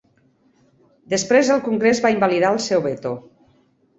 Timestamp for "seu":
2.69-2.83